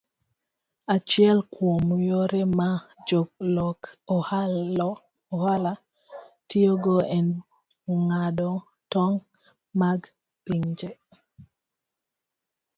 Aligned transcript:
Achiel 0.95 1.37
kuom 1.53 1.85
yore 2.07 2.41
ma 2.57 2.69
jolok 3.07 3.79
ohala 5.33 5.71
tiyogo 6.49 6.97
en 7.17 7.27
ng'ado 8.03 8.49
tong' 8.91 9.23
mag 9.79 10.01
pinje. 10.45 10.89